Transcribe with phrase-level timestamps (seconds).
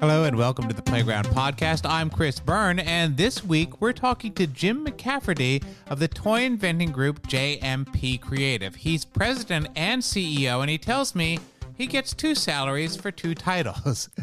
[0.00, 1.84] Hello and welcome to the Playground Podcast.
[1.84, 6.92] I'm Chris Byrne, and this week we're talking to Jim McCafferty of the toy inventing
[6.92, 8.74] group JMP Creative.
[8.74, 11.40] He's president and CEO, and he tells me
[11.74, 14.08] he gets two salaries for two titles.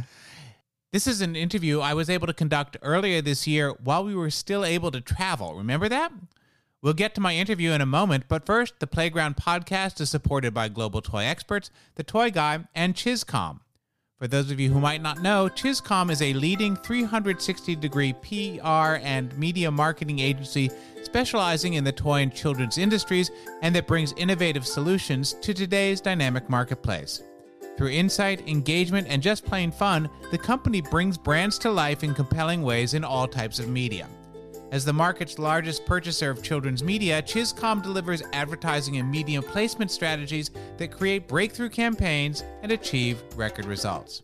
[0.92, 4.30] This is an interview I was able to conduct earlier this year while we were
[4.30, 5.54] still able to travel.
[5.56, 6.14] Remember that?
[6.86, 10.54] We'll get to my interview in a moment, but first, the Playground podcast is supported
[10.54, 13.62] by Global Toy Experts, The Toy Guy, and Chizcomm.
[14.20, 19.02] For those of you who might not know, Chizcomm is a leading 360 degree PR
[19.02, 20.70] and media marketing agency
[21.02, 23.31] specializing in the toy and children's industries
[23.64, 27.23] and that brings innovative solutions to today's dynamic marketplace.
[27.78, 32.62] Through insight, engagement, and just plain fun, the company brings brands to life in compelling
[32.62, 34.08] ways in all types of media.
[34.72, 40.52] As the market's largest purchaser of children's media, Chizcomm delivers advertising and media placement strategies
[40.78, 44.23] that create breakthrough campaigns and achieve record results.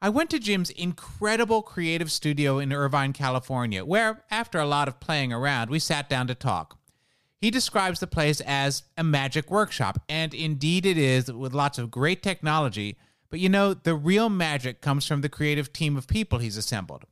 [0.00, 4.98] I went to Jim's incredible creative studio in Irvine, California, where, after a lot of
[4.98, 6.78] playing around, we sat down to talk.
[7.38, 11.90] He describes the place as a magic workshop, and indeed it is, with lots of
[11.90, 12.96] great technology.
[13.30, 17.04] But you know, the real magic comes from the creative team of people he's assembled.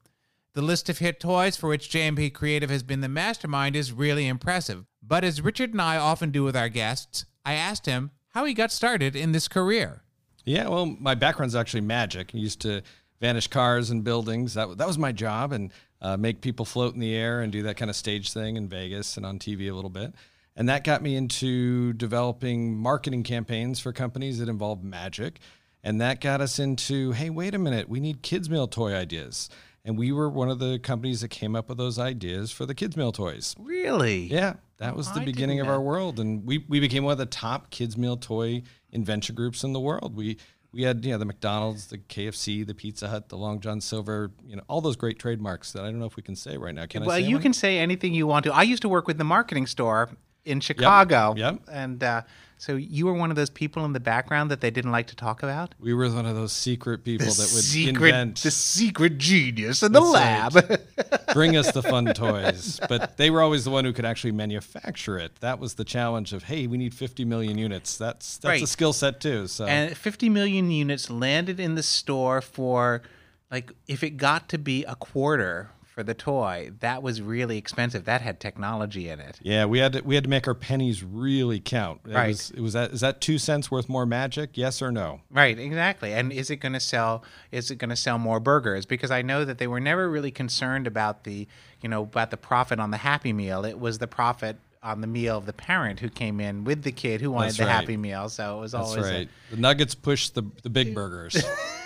[0.55, 4.29] The list of hit toys for which JMP Creative has been the mastermind is really
[4.29, 4.85] impressive.
[5.03, 8.55] But as Richard and I often do with our guests, I asked him how he
[8.55, 10.05] got started in this career.
[10.45, 12.31] Yeah, well, my background's actually magic.
[12.33, 12.83] I used to
[13.21, 14.55] vanish cars and buildings.
[14.55, 17.65] That, that was my job, and uh, make people float in the air and do
[17.65, 20.15] that kind of stage thing in Vegas and on TV a little bit.
[20.55, 25.41] And that got me into developing marketing campaigns for companies that involve magic.
[25.83, 29.51] And that got us into hey, wait a minute, we need kids' meal toy ideas.
[29.85, 32.75] And we were one of the companies that came up with those ideas for the
[32.75, 33.55] kids' meal toys.
[33.59, 34.25] Really?
[34.25, 36.19] Yeah, that was the I beginning of our world.
[36.19, 39.81] And we, we became one of the top kids' meal toy invention groups in the
[39.81, 40.17] world.
[40.17, 40.39] We
[40.73, 44.33] we had you know the McDonald's, the KFC, the Pizza Hut, the Long John Silver,
[44.47, 46.75] you know all those great trademarks that I don't know if we can say right
[46.75, 46.87] now.
[46.87, 47.43] Can I well, you one?
[47.43, 48.53] can say anything you want to.
[48.53, 50.11] I used to work with the marketing store
[50.45, 51.35] in Chicago.
[51.37, 51.61] Yep.
[51.71, 52.23] And uh,
[52.65, 55.17] so you were one of those people in the background that they didn't like to
[55.17, 55.75] talk about?
[55.79, 59.93] We were one of those secret people that would secret, invent, the secret genius in
[59.93, 60.55] the lab.
[61.35, 62.81] bring us the fun toys.
[62.89, 65.37] But they were always the one who could actually manufacture it.
[65.41, 67.99] That was the challenge of, hey, we need 50 million units.
[67.99, 69.47] That's that's a skill set too.
[69.47, 73.03] So and 50 million units landed in the store for,
[73.51, 78.05] like, if it got to be a quarter for the toy, that was really expensive.
[78.05, 79.39] That had technology in it.
[79.43, 82.01] yeah, we had to, we had to make our pennies really count.
[82.05, 82.27] It Right.
[82.29, 84.51] Was, it was that is that two cents worth more magic?
[84.55, 85.21] Yes or no?
[85.31, 86.13] Right, exactly.
[86.13, 87.23] And is it going to sell?
[87.53, 88.87] Is it going to sell more burgers?
[88.87, 91.47] Because I know that they were never really concerned about the,
[91.81, 93.65] you know, about the profit on the Happy Meal.
[93.65, 96.93] It was the profit on the meal of the parent who came in with the
[96.93, 97.71] kid who wanted That's the right.
[97.71, 98.29] Happy Meal.
[98.29, 99.29] So it was That's always a- right.
[99.53, 101.41] the Nuggets pushed the the big burgers.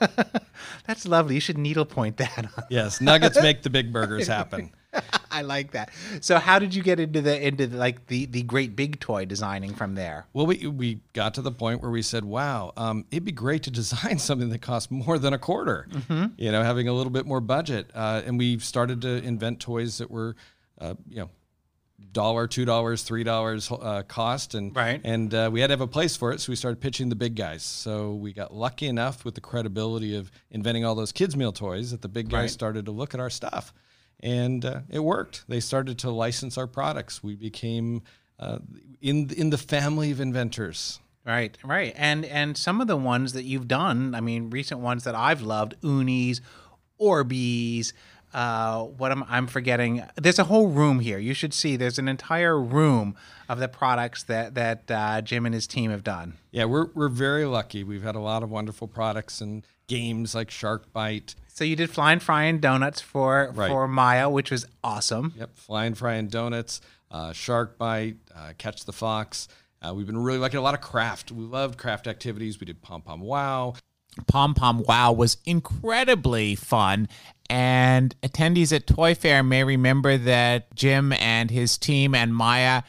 [0.86, 1.34] that's lovely.
[1.34, 2.46] You should needlepoint that.
[2.70, 4.70] Yes, Nuggets make the big burgers happen.
[5.30, 5.90] I like that.
[6.20, 9.24] So how did you get into the into the, like the the great big toy
[9.24, 10.26] designing from there?
[10.32, 13.62] Well, we we got to the point where we said, "Wow, um, it'd be great
[13.64, 15.88] to design something that costs more than a quarter."
[16.36, 19.98] You know, having a little bit more budget, uh, and we started to invent toys
[19.98, 20.36] that were,
[20.78, 21.30] uh, you know,
[22.12, 25.00] dollar, two dollars, three dollars uh, cost, and Right.
[25.04, 27.16] and uh, we had to have a place for it, so we started pitching the
[27.16, 27.62] big guys.
[27.62, 31.90] So we got lucky enough with the credibility of inventing all those kids meal toys
[31.92, 32.50] that the big guys Right.
[32.50, 33.72] started to look at our stuff,
[34.20, 35.44] and uh, it worked.
[35.48, 37.22] They started to license our products.
[37.22, 38.02] We became
[38.38, 38.58] uh,
[39.00, 40.98] in in the family of inventors.
[41.24, 45.04] Right, right, and and some of the ones that you've done, I mean, recent ones
[45.04, 46.40] that I've loved, Unis,
[47.00, 47.92] Orbeez.
[48.34, 50.02] Uh, what am I'm forgetting?
[50.16, 51.18] There's a whole room here.
[51.18, 51.76] You should see.
[51.76, 53.14] There's an entire room
[53.48, 56.34] of the products that that uh, Jim and his team have done.
[56.50, 57.84] Yeah, we're we're very lucky.
[57.84, 61.34] We've had a lot of wonderful products and games like Shark Bite.
[61.48, 63.68] So you did flying frying donuts for Right.
[63.68, 65.34] for Maya, which was awesome.
[65.36, 69.48] Yep, Flying Frying Donuts, uh, Shark Bite, uh, Catch the Fox.
[69.82, 71.30] Uh, we've been really liking a lot of craft.
[71.32, 72.58] We loved craft activities.
[72.58, 73.74] We did Pom Pom Wow.
[74.26, 77.08] Pom Pom Wow was incredibly fun.
[77.48, 82.82] And attendees at Toy Fair may remember that Jim and his team and Maya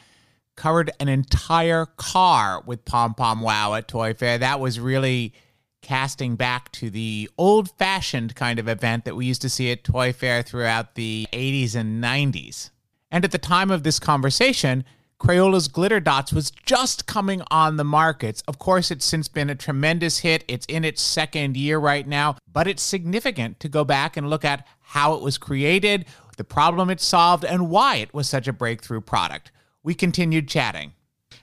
[0.56, 4.38] covered an entire car with Pom Pom Wow at Toy Fair.
[4.38, 5.34] That was really
[5.82, 9.84] casting back to the old fashioned kind of event that we used to see at
[9.84, 12.70] Toy Fair throughout the 80s and 90s.
[13.10, 14.84] And at the time of this conversation,
[15.24, 18.42] Crayola's Glitter Dots was just coming on the markets.
[18.46, 20.44] Of course, it's since been a tremendous hit.
[20.48, 24.44] It's in its second year right now, but it's significant to go back and look
[24.44, 26.04] at how it was created,
[26.36, 29.50] the problem it solved, and why it was such a breakthrough product.
[29.82, 30.92] We continued chatting.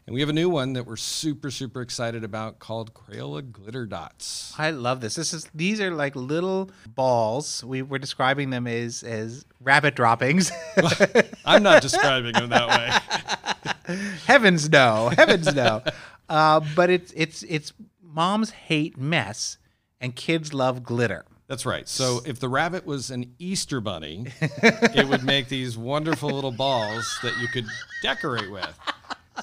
[0.05, 3.87] And we have a new one that we're super, super excited about called Crayola Glitter
[3.87, 4.53] Dots.
[4.59, 5.15] I love this.
[5.15, 7.63] This is these are like little balls.
[7.63, 10.51] We were describing them as as rabbit droppings.
[11.45, 13.47] I'm not describing them that way.
[14.25, 15.81] Heavens no, heavens no.
[16.29, 19.57] Uh, but it's it's it's moms hate mess
[19.99, 21.25] and kids love glitter.
[21.47, 21.87] That's right.
[21.87, 27.19] So if the rabbit was an Easter bunny, it would make these wonderful little balls
[27.23, 27.65] that you could
[28.01, 28.79] decorate with.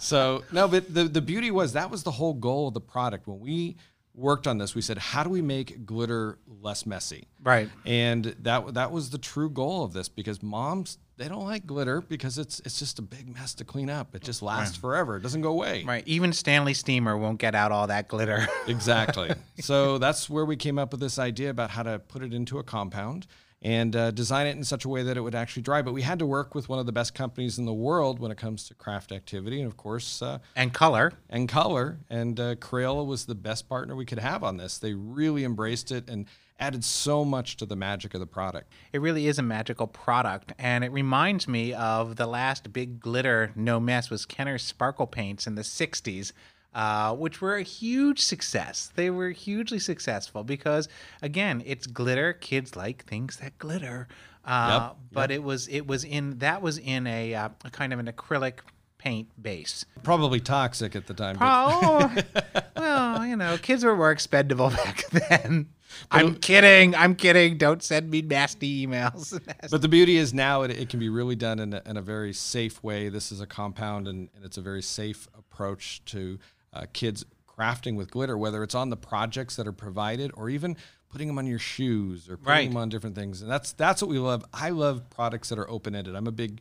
[0.01, 3.27] So no, but the the beauty was that was the whole goal of the product.
[3.27, 3.77] When we
[4.15, 7.29] worked on this, we said, how do we make glitter less messy?
[7.43, 7.69] Right.
[7.85, 12.01] And that that was the true goal of this because moms they don't like glitter
[12.01, 14.15] because it's it's just a big mess to clean up.
[14.15, 15.17] It just lasts forever.
[15.17, 15.85] It doesn't go away.
[15.85, 16.05] Right.
[16.07, 18.47] Even Stanley Steamer won't get out all that glitter.
[18.69, 19.31] Exactly.
[19.61, 22.59] so that's where we came up with this idea about how to put it into
[22.59, 23.27] a compound
[23.63, 25.83] and uh, design it in such a way that it would actually dry.
[25.83, 28.31] But we had to work with one of the best companies in the world when
[28.31, 31.13] it comes to craft activity, and of course, uh, and color.
[31.31, 31.99] and color.
[32.11, 34.79] And uh, Crayola was the best partner we could have on this.
[34.79, 36.27] They really embraced it and
[36.59, 38.73] added so much to the magic of the product.
[38.93, 43.53] It really is a magical product, and it reminds me of the last big glitter
[43.55, 46.33] no mess was Kenner's sparkle paints in the '60s.
[46.75, 48.93] Uh, which were a huge success.
[48.95, 50.87] They were hugely successful because,
[51.23, 52.35] again, it's glitter.
[52.35, 54.07] Kids like things that glitter.
[54.45, 57.93] Uh, Yep, But it was it was in that was in a, uh, a kind
[57.95, 58.59] of an acrylic
[58.99, 59.85] paint base.
[60.03, 61.37] Probably toxic at the time.
[61.39, 62.27] but-
[62.77, 65.69] Oh, well, you know, kids were more expendable back then.
[66.11, 66.95] I'm kidding.
[66.95, 67.57] I'm kidding.
[67.59, 69.41] Don't send me nasty emails.
[69.71, 72.03] But the beauty is now it, it can be really done in a, in a
[72.03, 73.09] very safe way.
[73.09, 76.39] This is a compound, and, and it's a very safe approach to
[76.73, 80.77] uh, kids crafting with glitter, whether it's on the projects that are provided or even
[81.11, 82.69] putting them on your shoes or putting Right.
[82.69, 83.43] them on different things.
[83.43, 84.45] And that's that's what we love.
[84.53, 86.15] I love products that are open ended.
[86.15, 86.61] I'm a big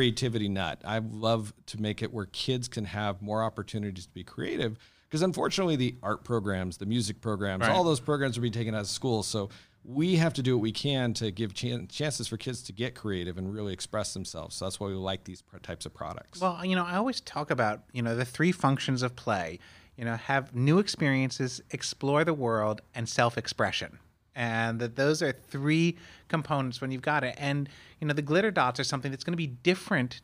[0.00, 0.78] creativity nut.
[0.84, 4.76] I love to make it where kids can have more opportunities to be creative.
[5.08, 7.70] Because unfortunately, the art programs, the music programs, Right.
[7.70, 9.22] all those programs are being taken out of school.
[9.22, 9.48] So
[9.86, 12.94] we have to do what we can to give chan- chances for kids to get
[12.94, 14.54] creative and really express themselves.
[14.56, 16.42] So that's why we like these pr- types of products.
[16.42, 19.58] Well, you know, I always talk about, you know, the three functions of play.
[19.96, 23.98] You know, have new experiences, explore the world, and self expression.
[24.36, 25.96] And that those are three
[26.28, 27.34] components when you've got it.
[27.38, 27.68] And,
[28.00, 30.20] you know, the glitter dots are something that's going to be different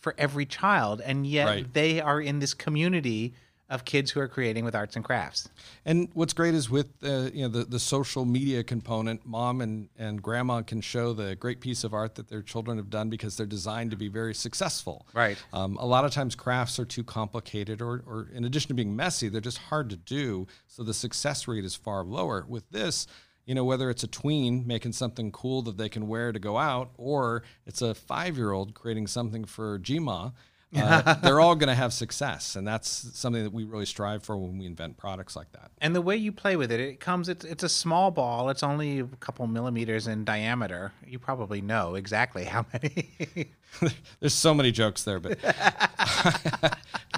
[0.00, 1.00] for every child.
[1.02, 1.72] And yet Right.
[1.72, 3.34] they are in this community
[3.68, 5.48] of kids who are creating with arts and crafts.
[5.84, 9.88] And what's great is with uh, you know the, the social media component, mom and,
[9.96, 13.36] and grandma can show the great piece of art that their children have done because
[13.36, 15.06] they're designed to be very successful.
[15.14, 15.38] Right.
[15.52, 18.96] Um, a lot of times crafts are too complicated, or, or in addition to being
[18.96, 20.48] messy, they're just hard to do.
[20.66, 22.44] So the success rate is far lower.
[22.48, 23.06] With this,
[23.50, 26.56] you know, whether it's a tween making something cool that they can wear to go
[26.56, 30.32] out, or it's a five year old creating something for GMA.
[30.76, 34.36] Uh, they're all going to have success, and that's something that we really strive for
[34.36, 35.72] when we invent products like that.
[35.78, 37.28] And the way you play with it, it comes.
[37.28, 38.50] It's it's a small ball.
[38.50, 40.92] It's only a couple millimeters in diameter.
[41.04, 43.50] You probably know exactly how many.
[44.20, 45.40] There's so many jokes there, but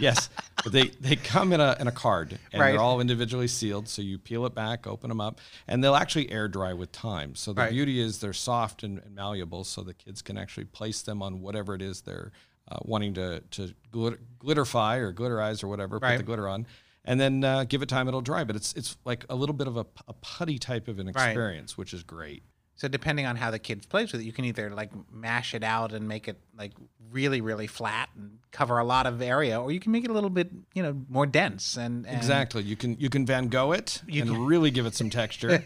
[0.00, 0.30] yes,
[0.64, 2.70] but they they come in a in a card and Right.
[2.72, 3.88] they're all individually sealed.
[3.88, 7.34] So you peel it back, open them up, and they'll actually air dry with time.
[7.34, 7.70] So the Right.
[7.70, 11.40] beauty is they're soft and, and malleable, so the kids can actually place them on
[11.40, 12.32] whatever it is they're
[12.70, 15.98] uh, wanting to to glitter, glitterify or glitterize or whatever.
[15.98, 16.66] Put the glitter on.
[17.04, 18.44] And then uh, give it time; it'll dry.
[18.44, 21.30] But it's it's like a little bit of a, a putty type of an Right.
[21.30, 22.44] experience, which is great.
[22.82, 25.62] So depending on how the kid plays with it, you can either like mash it
[25.62, 26.72] out and make it like
[27.12, 30.12] really really flat and cover a lot of area, or you can make it a
[30.12, 32.64] little bit you know more dense and, and Exactly.
[32.64, 35.62] You can you can Van Gogh it You and can- really give it some texture,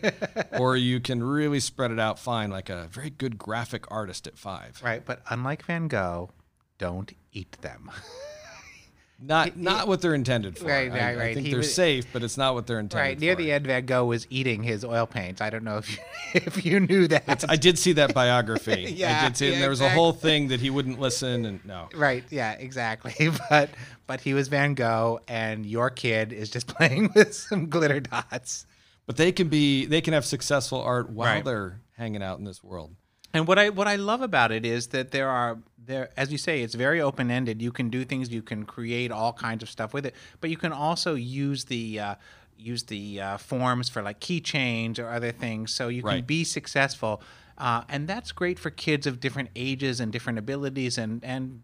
[0.58, 4.36] or you can really spread it out fine, like a very good graphic artist at
[4.36, 4.78] five.
[4.84, 6.32] Right, but unlike Van Gogh,
[6.76, 7.90] don't eat them.
[9.18, 10.66] Not not what they're intended for.
[10.66, 12.98] Right, I, right, I think He they're was- safe, but it's not what they're intended
[13.02, 13.08] for.
[13.08, 13.42] right near for.
[13.42, 15.40] the end, Van Gogh was eating his oil paints.
[15.40, 15.98] I don't know if you,
[16.34, 17.44] if you knew that.
[17.48, 18.92] I did see that biography.
[18.94, 21.46] Yeah, I did see yeah, And there was a whole thing that he wouldn't listen,
[21.46, 21.88] and no.
[21.94, 22.24] Right.
[22.30, 22.52] Yeah.
[22.52, 23.14] Exactly.
[23.48, 23.70] But
[24.06, 28.66] but he was Van Gogh, and your kid is just playing with some glitter dots.
[29.06, 31.44] But they can be they can have successful art while Right.
[31.44, 32.94] they're hanging out in this world.
[33.32, 36.38] And what I what I love about it is that there are there as you
[36.38, 37.62] say it's very open ended.
[37.62, 38.30] You can do things.
[38.30, 42.00] You can create all kinds of stuff with it, but you can also use the
[42.00, 42.14] uh,
[42.58, 47.22] use the uh, forms for like keychains or other things, so you can be successful.
[47.58, 51.62] Uh, and that's great for kids of different ages and different abilities and and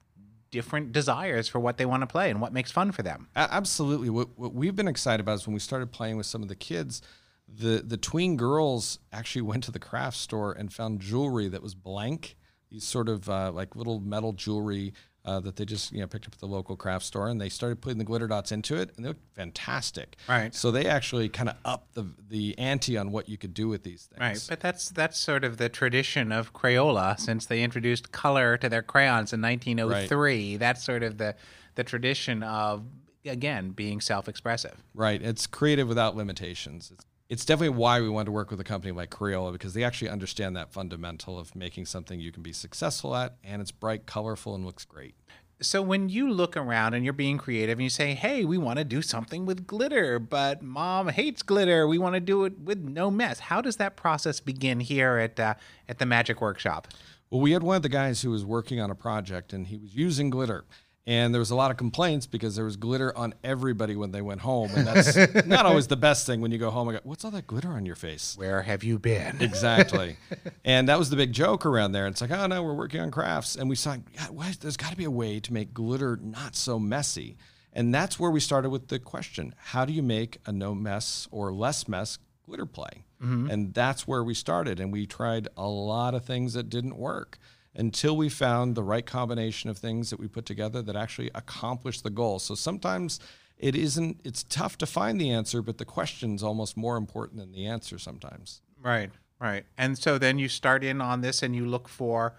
[0.50, 3.26] different desires for what they want to play and what makes fun for them.
[3.34, 4.10] A- Absolutely.
[4.10, 6.54] What, what we've been excited about is when we started playing with some of the
[6.54, 7.02] kids,
[7.48, 11.74] the the tween girls actually went to the craft store and found jewelry that was
[11.74, 12.36] blank.
[12.72, 16.26] These sort of uh, like little metal jewelry uh, that they just you know picked
[16.26, 18.90] up at the local craft store, and they started putting the glitter dots into it,
[18.96, 20.16] and they look fantastic.
[20.28, 20.54] Right.
[20.54, 23.82] So they actually kind of upped the the ante on what you could do with
[23.82, 24.20] these things.
[24.20, 28.68] Right, but that's that's sort of the tradition of Crayola since they introduced color to
[28.68, 30.52] their crayons in 1903.
[30.52, 30.58] Right.
[30.58, 31.36] That's sort of the
[31.74, 32.84] the tradition of
[33.24, 34.82] again being self-expressive.
[34.94, 35.22] Right.
[35.22, 36.90] It's creative without limitations.
[36.92, 39.84] It's, it's definitely why we wanted to work with a company like Crayola because they
[39.84, 44.06] actually understand that fundamental of making something you can be successful at and it's bright,
[44.06, 45.14] colorful, and looks great.
[45.60, 48.78] So when you look around and you're being creative and you say, "Hey, we want
[48.78, 51.86] to do something with glitter, but mom hates glitter.
[51.86, 55.38] We want to do it with no mess." How does that process begin here at
[55.38, 55.54] uh,
[55.88, 56.88] at the Magic Workshop?
[57.30, 59.78] Well, we had one of the guys who was working on a project and he
[59.78, 60.64] was using glitter.
[61.04, 64.22] And there was a lot of complaints because there was glitter on everybody when they
[64.22, 64.70] went home.
[64.74, 67.32] And that's not always the best thing when you go home and go, What's all
[67.32, 68.36] that glitter on your face?
[68.38, 69.38] Where have you been?
[69.52, 70.16] Exactly.
[70.64, 72.06] and that was the big joke around there.
[72.06, 73.56] It's like, oh no, we're working on crafts.
[73.56, 73.96] And we saw,
[74.30, 77.36] why, there's got to be a way to make glitter not so messy.
[77.72, 81.28] And that's where we started with the question how do you make a no mess
[81.30, 83.04] or less mess glitter play?
[83.22, 83.50] Mm-hmm.
[83.50, 84.80] And that's where we started.
[84.80, 87.38] And we tried a lot of things that didn't work
[87.74, 92.02] until we found the right combination of things that we put together that actually accomplished
[92.02, 92.38] the goal.
[92.38, 93.18] So sometimes
[93.56, 97.52] it isn't, it's tough to find the answer, but the question's almost more important than
[97.52, 98.60] the answer sometimes.
[98.80, 99.10] Right,
[99.40, 99.64] right.
[99.78, 102.34] And so then you start in on this and you look for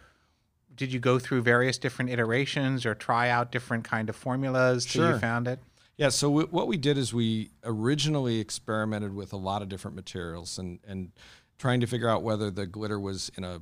[0.75, 5.03] did you go through various different iterations or try out different kind of formulas till
[5.05, 5.19] you Sure.
[5.19, 5.59] found it?
[5.97, 9.95] Yeah, so w- what we did is we originally experimented with a lot of different
[9.95, 11.11] materials and, and
[11.59, 13.61] trying to figure out whether the glitter was in a,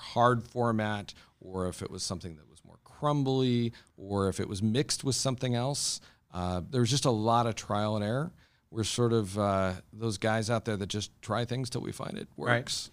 [0.00, 4.62] hard format or if it was something that was more crumbly or if it was
[4.62, 6.00] mixed with something else.
[6.32, 8.32] Uh, there was just a lot of trial and error.
[8.70, 12.16] We're sort of uh, those guys out there that just try things till we find
[12.16, 12.90] it works.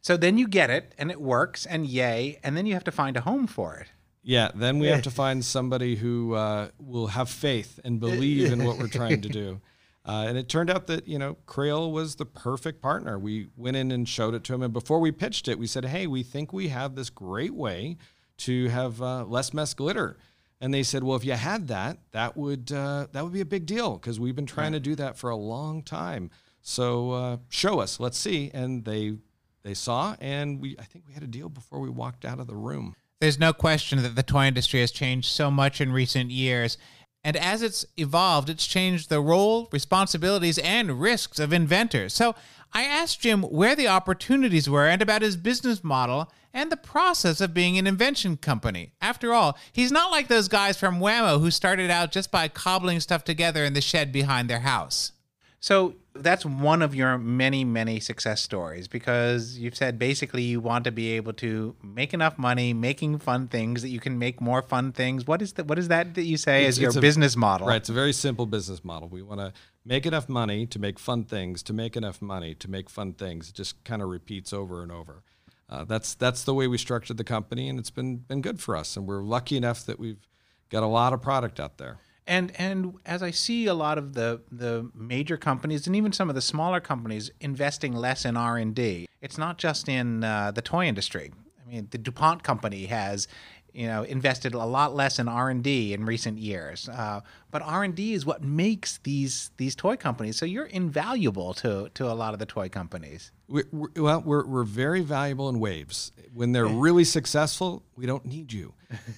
[0.00, 2.92] So then you get it and it works and yay, and then you have to
[2.92, 3.88] find a home for it.
[4.22, 8.64] Yeah, then we have to find somebody who uh, will have faith and believe in
[8.64, 9.60] what we're trying to do.
[10.04, 13.18] Uh, and it turned out that you know Crayola was the perfect partner.
[13.18, 15.84] We went in and showed it to him, and before we pitched it, we said,
[15.84, 17.98] "Hey, we think we have this great way
[18.38, 20.16] to have uh, less mess glitter."
[20.60, 23.46] And they said, "Well, if you had that, that would uh, that would be a
[23.46, 26.30] big deal because we've been trying to do that for a long time.
[26.62, 29.18] So uh, show us, let's see." And they
[29.62, 32.46] they saw, and we I think we had a deal before we walked out of
[32.46, 32.94] the room.
[33.20, 36.78] There's no question that the toy industry has changed so much in recent years.
[37.22, 42.14] And as it's evolved, it's changed the role, responsibilities, and risks of inventors.
[42.14, 42.34] So
[42.72, 47.40] I asked Jim where the opportunities were and about his business model and the process
[47.40, 48.92] of being an invention company.
[49.00, 53.00] After all, he's not like those guys from Wham-O who started out just by cobbling
[53.00, 55.12] stuff together in the shed behind their house.
[55.60, 60.84] So that's one of your many, many success stories because you've said basically you want
[60.84, 64.60] to be able to make enough money making fun things that you can make more
[64.60, 65.26] fun things.
[65.26, 65.66] What is that?
[65.66, 67.68] What is that that you say It's- as your a- business model?
[67.68, 67.76] Right.
[67.76, 69.08] It's a very simple business model.
[69.08, 69.52] We want to
[69.84, 73.50] make enough money to make fun things, to make enough money to make fun things.
[73.50, 75.22] It just kind of repeats over and over.
[75.68, 78.76] Uh, that's that's the way we structured the company, and it's been been good for
[78.76, 78.96] us.
[78.96, 80.26] And we're lucky enough that we've
[80.70, 81.98] got a lot of product out there.
[82.30, 86.28] And and as I see a lot of the the major companies and even some
[86.28, 90.52] of the smaller companies investing less in R and D, it's not just in uh,
[90.52, 91.32] the toy industry.
[91.60, 93.26] I mean, the DuPont company has
[93.74, 96.88] you know invested a lot less in R and D in recent years.
[96.88, 100.36] Uh, but R and D is what makes these these toy companies.
[100.36, 103.32] So you're invaluable to to a lot of the toy companies.
[103.48, 106.12] We, we, well, we're, we're very valuable in waves.
[106.32, 108.74] When they're really successful, we don't need you.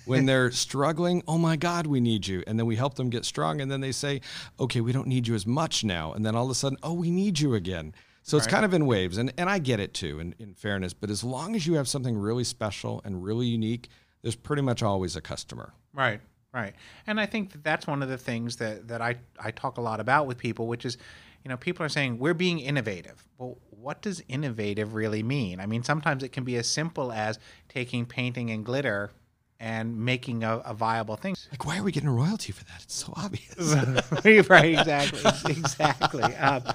[0.06, 2.42] When they're struggling, oh my God, we need you.
[2.46, 3.60] And then we help them get strong.
[3.60, 4.22] And then they say,
[4.58, 6.14] okay, we don't need you as much now.
[6.14, 7.94] And then all of a sudden, oh, we need you again.
[8.22, 9.18] So it's kind of in waves.
[9.18, 10.94] And, and I get it too, in, in fairness.
[10.94, 13.88] But as long as you have something really special and really unique,
[14.22, 15.72] there's pretty much always a customer.
[15.92, 16.20] Right,
[16.52, 16.74] right.
[17.06, 19.80] And I think that that's one of the things that, that I, I talk a
[19.80, 20.96] lot about with people, which is,
[21.44, 23.26] you know, people are saying we're being innovative.
[23.38, 25.60] Well, what does innovative really mean?
[25.60, 27.38] I mean, sometimes it can be as simple as
[27.68, 29.10] taking painting and glitter
[29.58, 31.36] and making a, a viable thing.
[31.50, 32.82] Like, why are we getting a royalty for that?
[32.82, 33.56] It's so obvious.
[34.48, 36.22] right, exactly, exactly.
[36.22, 36.72] Uh,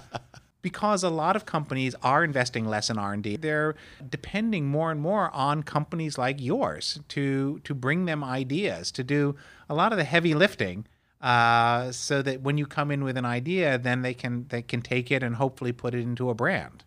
[0.67, 3.74] because a lot of companies are investing less in R&D, they're
[4.09, 9.33] depending more and more on companies like yours to to bring them ideas, to do
[9.69, 10.86] a lot of the heavy lifting,
[11.21, 14.81] uh, so that when you come in with an idea, then they can they can
[14.81, 16.83] take it and hopefully put it into a brand.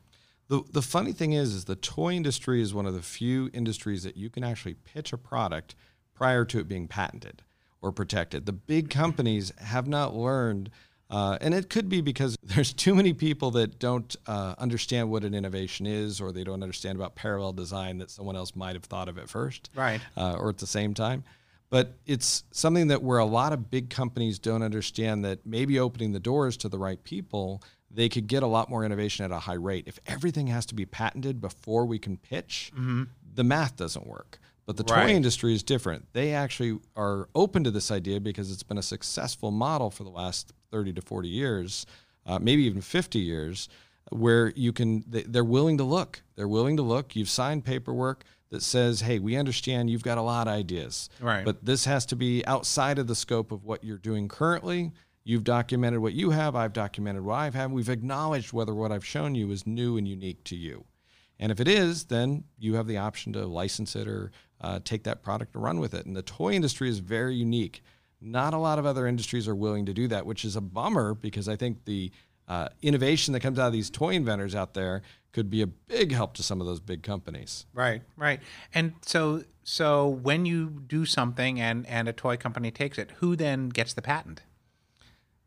[0.49, 4.03] The, the funny thing is, is the toy industry is one of the few industries
[4.03, 5.75] that you can actually pitch a product
[6.13, 7.43] prior to it being patented
[7.81, 8.45] or protected.
[8.45, 10.69] The big companies have not learned,
[11.11, 15.25] uh, and it could be because there's too many people that don't uh, understand what
[15.25, 18.85] an innovation is, or they don't understand about parallel design that someone else might have
[18.85, 20.01] thought of it first, Right.
[20.17, 21.25] uh, or at the same time.
[21.71, 26.13] but it's something that where a lot of big companies don't understand that maybe opening
[26.13, 27.63] the doors to the right people
[27.93, 30.75] they could get a lot more innovation at a high rate if everything has to
[30.75, 32.73] be patented before we can pitch
[33.35, 35.07] the math doesn't work but the Right.
[35.07, 38.83] toy industry is different they actually are open to this idea because it's been a
[38.83, 41.87] successful model for the last 30 to 40 years
[42.27, 43.69] uh, maybe even 50 years
[44.11, 46.23] where you can they- they're willing to look.
[46.37, 47.17] They're willing to look.
[47.17, 51.09] You've signed paperwork that says hey we understand you've got a lot of ideas.
[51.21, 51.45] Right.
[51.45, 54.93] but this has to be outside of the scope of what you're doing currently.
[55.25, 56.55] You've documented what you have.
[56.57, 57.73] I've documented what i've had.
[57.73, 60.85] We've acknowledged whether what i've shown you is new and unique to you.
[61.39, 65.05] And if it is then you have the option to license it or uh, take
[65.05, 66.05] that product and run with it.
[66.05, 67.83] And the toy industry is very unique
[68.21, 71.15] not a lot of other industries are willing to do that which is a bummer
[71.15, 72.11] because i think the
[72.51, 76.11] uh, innovation that comes out of these toy inventors out there could be a big
[76.11, 77.65] help to some of those big companies.
[77.73, 78.41] Right, right.
[78.75, 83.37] And so so when you do something and and a toy company takes it, who
[83.37, 84.43] then gets the patent?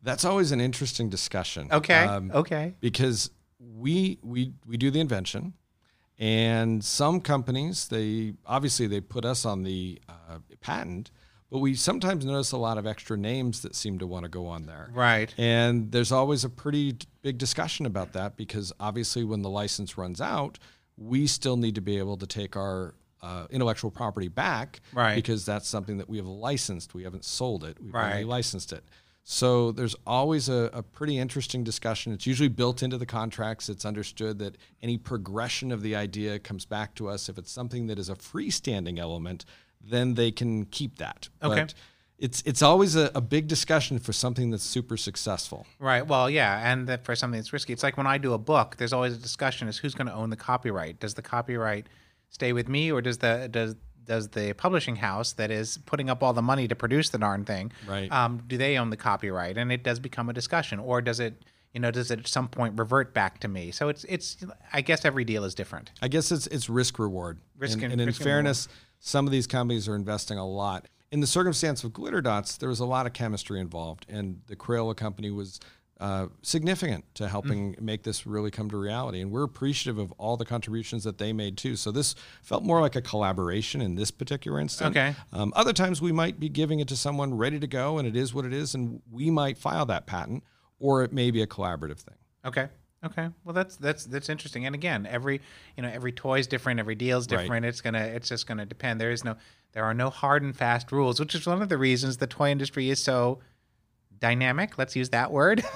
[0.01, 1.67] That's always an interesting discussion.
[1.71, 2.05] Okay.
[2.05, 2.75] Um, okay.
[2.79, 5.53] because we we we do the invention
[6.19, 11.11] and some companies they obviously they put us on the uh, patent
[11.53, 14.47] but we sometimes notice a lot of extra names that seem to want to go
[14.47, 15.33] on there Right.
[15.37, 20.19] and there's always a pretty big discussion about that because obviously when the license runs
[20.19, 20.57] out
[20.97, 25.15] we still need to be able to take our uh, intellectual property back Right.
[25.15, 28.83] because that's something that we have licensed we haven't sold it we've only licensed it
[29.25, 32.11] so there's always a, a pretty interesting discussion.
[32.11, 33.69] It's usually built into the contracts.
[33.69, 37.29] It's understood that any progression of the idea comes back to us.
[37.29, 39.45] If it's something that is a freestanding element,
[39.83, 41.29] then they can keep that.
[41.41, 41.61] Okay.
[41.61, 41.73] But
[42.19, 45.65] it's it's always a, a big discussion for something that's super successful.
[45.79, 46.05] Right.
[46.07, 48.77] Well, yeah, and that for something that's risky, it's like when I do a book.
[48.77, 50.99] There's always a discussion: is who's going to own the copyright?
[50.99, 51.87] Does the copyright
[52.29, 53.75] stay with me, or does the does
[54.05, 57.45] does the publishing house that is putting up all the money to produce the darn
[57.45, 58.11] thing, Right.
[58.11, 59.57] Um, do they own the copyright?
[59.57, 61.41] And it does become a discussion, or does it,
[61.73, 63.71] you know, does it at some point revert back to me?
[63.71, 64.37] So it's it's.
[64.71, 65.91] I guess every deal is different.
[66.01, 67.39] I guess it's it's risk reward.
[67.57, 68.67] Risk and, and- and in risk and fairness,
[69.05, 70.87] some of these companies are investing a lot.
[71.11, 74.55] In the circumstance of glitter dots, there was a lot of chemistry involved, and the
[74.55, 75.59] Crayola company was
[75.99, 79.19] uh, significant to helping make this really come to reality.
[79.19, 81.75] And we're appreciative of all the contributions that they made too.
[81.75, 84.91] So this felt more like a collaboration in this particular instance.
[84.91, 85.13] Okay.
[85.33, 88.15] Um, other times we might be giving it to someone ready to go, and it
[88.15, 90.45] is what it is, and we might file that patent,
[90.79, 92.15] or it may be a collaborative thing.
[92.45, 92.69] Okay.
[93.03, 93.29] Okay.
[93.43, 94.65] Well, that's that's that's interesting.
[94.65, 95.41] And again, every
[95.75, 97.65] you know every toy's different, every deal is different.
[97.65, 99.01] It's gonna it's just gonna depend.
[99.01, 99.35] There is no
[99.73, 102.49] there are no hard and fast rules, which is one of the reasons the toy
[102.49, 103.39] industry is so
[104.19, 104.77] dynamic.
[104.77, 105.63] Let's use that word.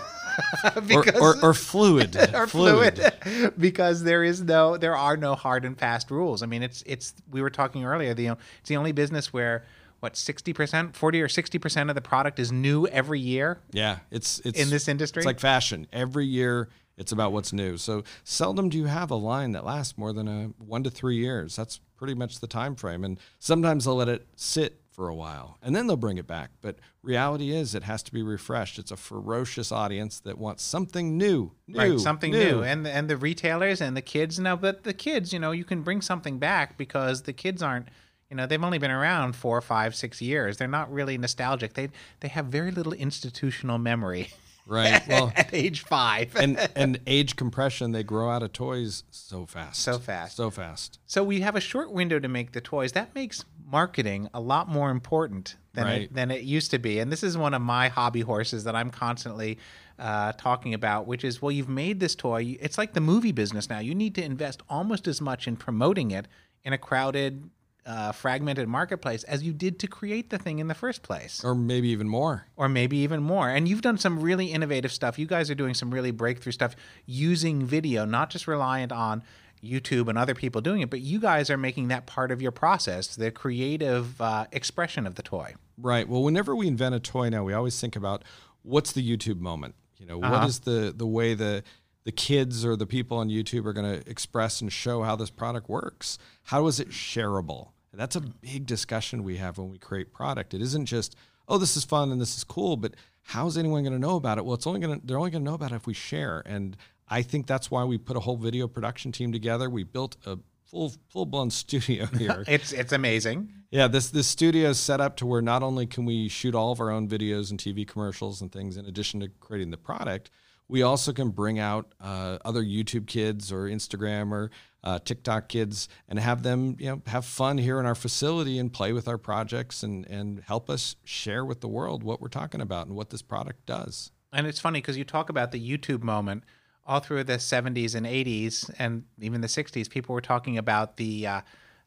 [0.92, 2.16] Or, or, or fluid.
[2.36, 3.12] or fluid.
[3.58, 6.44] because there is no there are no hard and fast rules.
[6.44, 8.14] I mean, it's it's we were talking earlier.
[8.14, 9.66] The it's the only business where
[10.00, 13.60] what sixty percent, forty or sixty percent of the product is new every year.
[13.72, 15.22] Yeah, it's it's In this industry?
[15.22, 15.88] It's like fashion.
[15.92, 17.78] Every year, it's about what's new.
[17.78, 21.18] So seldom do you have a line that lasts more than a one to three
[21.18, 21.56] years.
[21.56, 23.04] That's pretty much the time frame.
[23.04, 26.50] And sometimes they'll let it sit for a while and then they'll bring it back.
[26.60, 28.80] But reality is, it has to be refreshed.
[28.80, 32.64] It's a ferocious audience that wants something new, new, right something new.
[32.64, 35.64] and the, and the retailers and the kids now but the kids you know you
[35.64, 37.88] can bring something back because the kids aren't
[38.30, 41.90] you know they've only been around four five six years they're not really nostalgic they
[42.22, 44.30] they have very little institutional memory
[44.68, 45.02] right.
[45.08, 49.82] Well, at age five and and age compression, they grow out of toys so fast,
[49.82, 50.36] So fast.
[50.36, 51.00] so fast.
[51.08, 54.70] so we have a short window to make the toys that makes marketing a lot
[54.70, 56.02] more important than Right.
[56.04, 58.76] it, than it used to be and this is one of my hobby horses that
[58.76, 59.58] i'm constantly
[60.00, 63.70] uh, talking about which is well you've made this toy it's like the movie business
[63.70, 66.28] now you need to invest almost as much in promoting it
[66.64, 67.50] in a crowded
[67.88, 71.56] uh, fragmented marketplace as you did to create the thing in the first place Or
[71.56, 72.46] maybe even more.
[72.58, 73.50] or maybe even more.
[73.50, 75.18] And you've done some really innovative stuff.
[75.18, 79.24] You guys are doing some really breakthrough stuff using video, not just reliant on
[79.64, 82.52] YouTube and other people doing it, but you guys are making that part of your
[82.52, 85.56] process, the creative uh, expression of the toy.
[85.78, 86.08] Right.
[86.08, 88.24] Well, whenever we invent a toy now, we always think about
[88.64, 89.76] what's the YouTube moment.
[89.98, 90.46] You know, what Uh-huh.
[90.48, 91.64] is the the way the
[92.04, 95.30] the kids or the people on YouTube are going to express and show how this
[95.32, 96.18] product works?
[96.44, 97.70] How is it shareable?
[97.98, 100.54] That's a big discussion we have when we create product.
[100.54, 101.16] It isn't just
[101.48, 104.38] oh, this is fun and this is cool, but how's anyone going to know about
[104.38, 104.46] it?
[104.46, 106.44] Well, it's only going to they're only going to know about it if we share.
[106.46, 109.70] And I think that's why we put a whole video production team together.
[109.70, 112.44] We built a full full blown studio here.
[112.48, 113.52] It's it's amazing.
[113.72, 116.72] Yeah, this this studio is set up to where not only can we shoot all
[116.72, 120.30] of our own videos and TV commercials and things in addition to creating the product,
[120.70, 124.52] we also can bring out uh, other YouTube kids or Instagram or
[124.84, 128.72] uh, TikTok kids and have them, you know, have fun here in our facility and
[128.72, 132.62] play with our projects and and help us share with the world what we're talking
[132.62, 134.12] about and what this product does.
[134.32, 136.44] And it's funny because you talk about the YouTube moment
[136.86, 139.90] all through the 70s and 80s and even the 60s.
[139.90, 141.42] People were talking about the uh,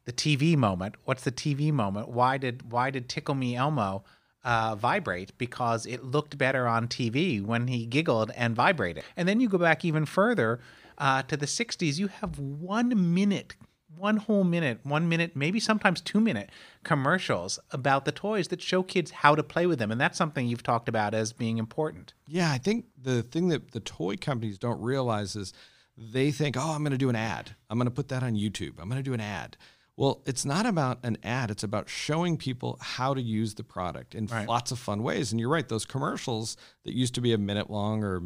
[0.05, 0.96] the TV moment.
[1.05, 2.09] What's the TV moment?
[2.09, 4.05] Why did why did Tickle Me Elmo
[4.44, 5.37] uh, vibrate?
[5.38, 9.05] Because it looked better on TV when he giggled and vibrated.
[9.16, 10.61] And then you go back even further
[11.00, 11.98] uh, to the 60s.
[11.98, 13.56] You have one minute
[13.96, 16.50] one whole minute, one minute, maybe sometimes two minute
[16.84, 19.90] commercials about the toys that show kids how to play with them.
[19.90, 22.14] And that's something you've talked about as being important.
[22.26, 25.52] Yeah, I think the thing that the toy companies don't realize is
[25.96, 27.54] they think, oh, I'm going to do an ad.
[27.68, 28.78] I'm going to put that on YouTube.
[28.78, 29.56] I'm going to do an ad.
[29.96, 31.50] Well, it's not about an ad.
[31.50, 34.48] It's about showing people how to use the product in right.
[34.48, 35.30] lots of fun ways.
[35.30, 38.22] And you're right, those commercials that used to be a minute long or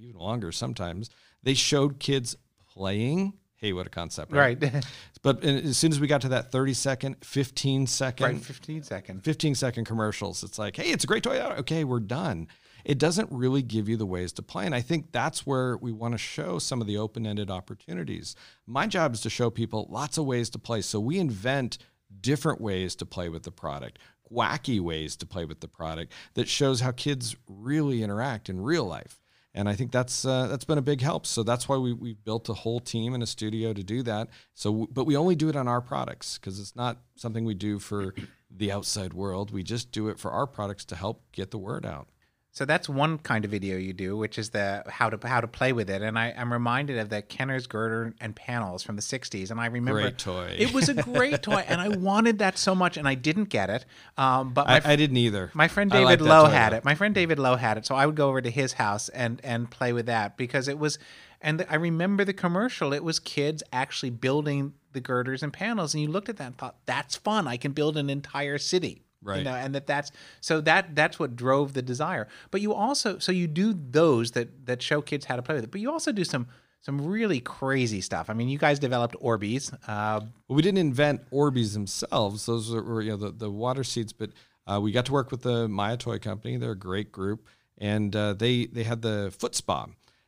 [0.00, 1.10] even longer sometimes,
[1.42, 2.36] they showed kids
[2.68, 4.58] playing hey, what a concept, right?
[4.60, 4.86] right.
[5.22, 9.22] but as soon as we got to that 30 second, 15 second, right, 15 second,
[9.22, 11.38] 15 second commercials, it's like, hey, it's a great toy.
[11.58, 12.48] Okay, we're done.
[12.84, 14.64] It doesn't really give you the ways to play.
[14.64, 18.34] And I think that's where we want to show some of the open ended opportunities.
[18.66, 20.80] My job is to show people lots of ways to play.
[20.80, 21.76] So we invent
[22.22, 23.98] different ways to play with the product,
[24.32, 28.86] wacky ways to play with the product that shows how kids really interact in real
[28.86, 29.20] life
[29.54, 31.26] and I think that's uh, that's been a big help.
[31.26, 34.28] So that's why we we built a whole team in a studio to do that.
[34.54, 37.78] So, but we only do it on our products because it's not something we do
[37.78, 38.14] for
[38.50, 39.50] the outside world.
[39.50, 42.08] We just do it for our products to help get the word out.
[42.52, 45.46] So that's one kind of video you do, which is the how to how to
[45.46, 46.02] play with it.
[46.02, 49.66] And I, am reminded of the Kenner's girder and panels from the '60s, and I
[49.66, 50.56] remember great toy.
[50.58, 53.70] It was a great toy, and I wanted that so much, and I didn't get
[53.70, 53.84] it.
[54.18, 55.52] Um, but I, I, didn't either.
[55.54, 56.84] My friend David Lowe had it.
[56.84, 59.40] My friend David Lowe had it, so I would go over to his house and
[59.44, 60.98] and play with that because it was.
[61.40, 62.92] And I remember the commercial.
[62.92, 66.58] It was kids actually building the girders and panels, and you looked at that and
[66.58, 67.46] thought, "That's fun!
[67.46, 69.38] I can build an entire city." Right.
[69.38, 72.28] You know and that that's so that that's what drove the desire.
[72.50, 75.64] But you also so you do those that that show kids how to play with
[75.64, 76.46] it but you also do some
[76.80, 78.30] some really crazy stuff.
[78.30, 82.46] I mean you guys developed orbeez uh, well, we didn't invent orbeez themselves.
[82.46, 84.30] Those were you know the, the water seats but
[84.70, 86.56] uh, we got to work with the maya toy company.
[86.56, 87.46] They're a great group.
[87.78, 89.86] And uh, they they had the foot spa.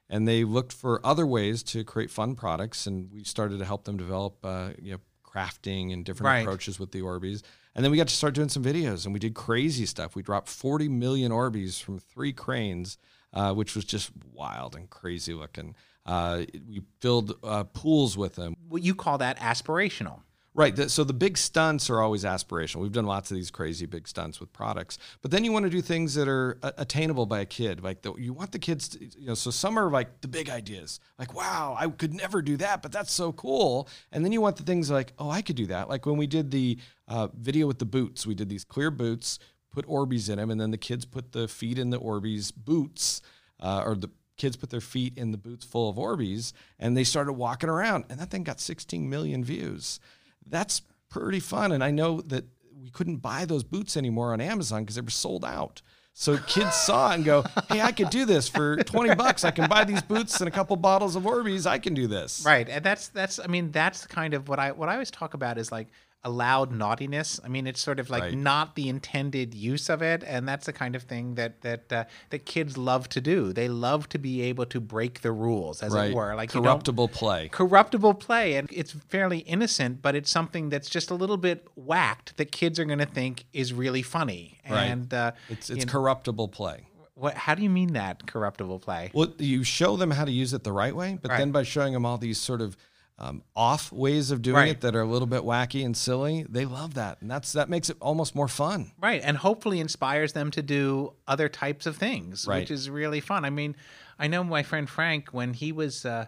[0.09, 2.87] And they looked for other ways to create fun products.
[2.87, 6.41] And we started to help them develop uh, you know crafting and different right.
[6.41, 7.43] approaches with the orbeez
[7.75, 10.15] and then we got to start doing some videos and we did crazy stuff.
[10.15, 12.99] We dropped 40 million Orbeez from three cranes,
[13.33, 15.75] uh, which was just wild and crazy looking.
[16.05, 18.57] Uh, we filled uh, pools with them.
[18.69, 20.21] What you call that aspirational.
[20.55, 20.91] Right.
[20.91, 22.83] So the big stunts are always aspirational.
[22.83, 25.71] We've done lots of these crazy big stunts with products, but then you want to
[25.71, 27.83] do things that are attainable by a kid.
[27.83, 29.35] Like the, you want the kids, to, you know.
[29.35, 32.93] So some are like the big ideas, like wow, I could never do that, but
[32.93, 33.89] that's so cool.
[34.11, 35.89] And then you want the things like, oh, I could do that.
[35.89, 39.39] Like when we did the uh, video with the boots, we did these clear boots,
[39.71, 43.23] put Orbeez in them, and then the kids put the feet in the Orbeez boots,
[43.59, 47.05] uh, or the kids put their feet in the boots full of Orbeez, and they
[47.05, 49.99] started walking around, and that thing got 16 million views
[50.47, 51.73] that's pretty fun.
[51.73, 52.45] And I know that
[52.81, 55.83] we couldn't buy those boots anymore on Amazon because they were sold out.
[56.15, 59.45] So kids saw it and go, "Hey, I could do this for twenty bucks.
[59.45, 61.67] I can buy these boots and a couple bottles of Orbeez.
[61.67, 63.39] I can do this." Right, and that's that's.
[63.39, 65.89] I mean, that's kind of what I what I always talk about is like
[66.25, 67.41] allowed naughtiness.
[67.45, 68.37] I mean, it's sort of like right.
[68.37, 72.05] not the intended use of it, and that's the kind of thing that that uh,
[72.31, 73.53] that kids love to do.
[73.53, 76.11] They love to be able to break the rules, as right.
[76.11, 77.49] it were, like corruptible play.
[77.49, 82.37] Corruptible play, and it's fairly innocent, but it's something that's just a little bit whacked
[82.37, 84.59] that kids are going to think is really funny.
[84.69, 84.85] Right.
[84.85, 86.89] And uh, it's it's corruptible know, play.
[87.15, 87.35] What?
[87.35, 89.11] How do you mean that corruptible play?
[89.13, 91.39] Well, you show them how to use it the right way, but right.
[91.39, 92.77] then by showing them all these sort of
[93.23, 94.71] um, off ways of doing right.
[94.71, 97.69] it that are a little bit wacky and silly, they love that, and that's that
[97.69, 98.91] makes it almost more fun.
[99.01, 102.61] Right, and hopefully inspires them to do other types of things, right.
[102.61, 103.45] which is really fun.
[103.45, 103.77] I mean,
[104.19, 106.27] I know my friend Frank when he was uh,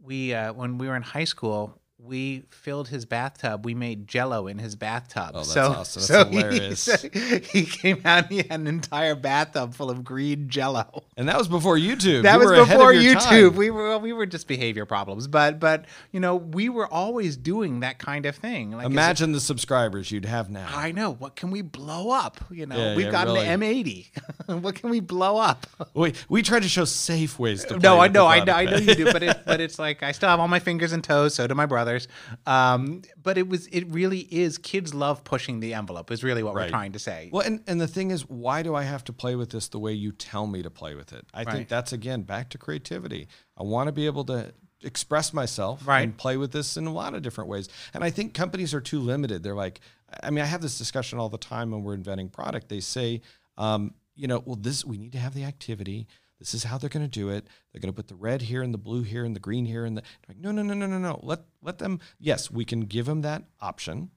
[0.00, 3.64] we uh, when we were in high school, we filled his bathtub.
[3.64, 5.30] We made Jello in his bathtub.
[5.34, 6.00] Oh, that's so, awesome!
[6.00, 7.02] That's so hilarious.
[7.02, 8.24] He, he, came out.
[8.24, 11.04] and He had an entire bathtub full of green Jello.
[11.16, 12.22] And that was before YouTube.
[12.22, 13.50] That you was before YouTube.
[13.50, 13.56] Time.
[13.56, 17.80] We were we were just behavior problems, but but you know we were always doing
[17.80, 18.72] that kind of thing.
[18.72, 20.68] Like, Imagine it, the subscribers you'd have now.
[20.74, 21.12] I know.
[21.12, 22.38] What can we blow up?
[22.50, 23.46] You know, yeah, we've yeah, got really.
[23.46, 24.60] an M80.
[24.62, 25.66] what can we blow up?
[25.94, 27.78] We we try to show safe ways to.
[27.78, 30.12] no, I know, I know, I know you do, but it, but it's like I
[30.12, 31.34] still have all my fingers and toes.
[31.34, 32.08] So do my brother others.
[32.46, 36.54] Um, but it was it really is kids love pushing the envelope is really what
[36.54, 37.30] we're trying to say.
[37.32, 39.78] Well, and, and the thing is, why do I have to play with this the
[39.78, 41.26] way you tell me to play with it?
[41.32, 41.52] I Right.
[41.52, 43.28] think that's again back to creativity.
[43.56, 44.52] I want to be able to
[44.84, 46.00] express myself Right.
[46.02, 47.68] and play with this in a lot of different ways.
[47.94, 49.42] And I think companies are too limited.
[49.42, 49.80] They're like,
[50.22, 52.68] I mean, I have this discussion all the time when we're inventing product.
[52.68, 53.22] They say,
[53.56, 56.06] um, you know, well, this we need to have the activity.
[56.42, 57.46] This is how they're going to do it.
[57.72, 59.84] They're going to put the red here and the blue here and the green here
[59.84, 60.38] and the like.
[60.38, 61.20] No, no, no, no, no, no.
[61.22, 62.00] Let let them.
[62.18, 64.10] Yes, we can give them that option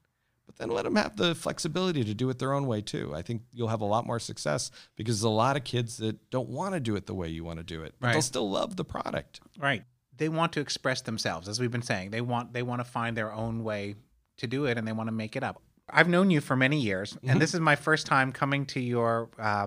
[0.46, 3.12] but then let them have the flexibility to do it their own way too.
[3.14, 6.30] I think you'll have a lot more success because there's a lot of kids that
[6.30, 8.48] don't want to do it the way you want to do it, but they'll still
[8.48, 9.40] love the product.
[9.58, 9.82] Right.
[10.16, 12.10] They want to express themselves, as we've been saying.
[12.10, 13.96] They want they want to find their own way
[14.38, 15.60] to do it, and they want to make it up.
[15.90, 19.28] I've known you for many years, and this is my first time coming to your
[19.38, 19.66] uh,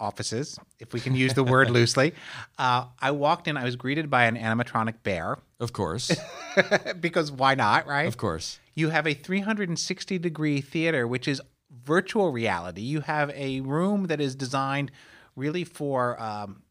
[0.00, 2.12] offices, if we can use the word loosely.
[2.58, 3.56] Uh, I walked in.
[3.56, 6.10] I was greeted by an animatronic bear, Of course,
[7.00, 8.06] because why not, right?
[8.08, 8.58] of course.
[8.74, 11.40] You have a 360 degree theater, which is
[11.84, 12.82] virtual reality.
[12.82, 14.90] You have a room that is designed
[15.36, 16.62] really for um,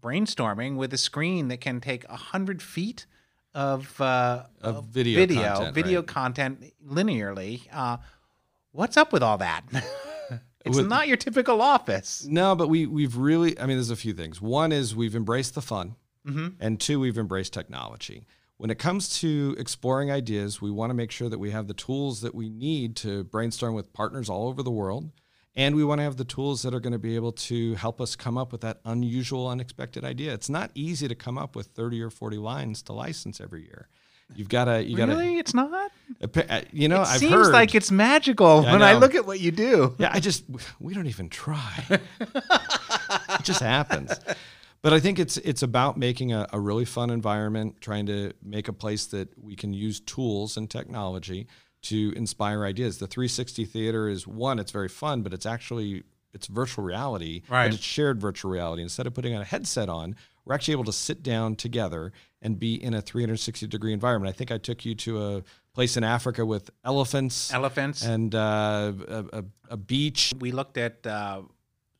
[0.00, 3.06] brainstorming with a screen that can take 100 feet
[3.54, 6.06] of, uh, Of video video, content, video right.
[6.08, 7.62] content linearly.
[7.72, 7.98] Uh,
[8.72, 9.62] what's up with all that?
[10.64, 12.24] it's With- not your typical office.
[12.24, 13.58] No, but we we've really.
[13.58, 14.40] I mean, there's a few things.
[14.40, 15.96] One is we've embraced the fun,
[16.26, 16.48] mm-hmm.
[16.60, 18.26] and two, we've embraced technology.
[18.58, 21.74] When it comes to exploring ideas, we want to make sure that we have the
[21.74, 25.10] tools that we need to brainstorm with partners all over the world.
[25.54, 28.00] And we want to have the tools that are going to be able to help
[28.00, 30.32] us come up with that unusual, unexpected idea.
[30.32, 33.88] It's not easy to come up with 30 or 40 lines to license every year.
[34.36, 35.38] You've got to, you got to, Really?
[35.38, 35.90] It's not?
[36.22, 37.16] Uh, you know, it I've heard.
[37.16, 37.52] It seems heard.
[37.52, 38.98] like it's magical I when I know.
[38.98, 39.94] look at what you do.
[39.98, 40.44] Yeah, I just
[40.80, 41.84] we don't even try.
[42.20, 44.12] it just happens.
[44.82, 48.68] But I think it's it's about making a, a really fun environment, trying to make
[48.68, 51.46] a place that we can use tools and technology
[51.82, 52.98] to inspire ideas.
[52.98, 56.02] The 360 theater is one, it's very fun, but it's actually
[56.34, 57.72] it's virtual reality, Right.
[57.74, 58.82] it's shared virtual reality.
[58.82, 62.82] Instead of putting a headset on, we're actually able to sit down together and be
[62.82, 64.34] in a 360 degree environment.
[64.34, 68.04] I think I took you to a place in Africa with elephants, Elephants.
[68.04, 71.42] and uh, a, a, a beach, we looked at uh,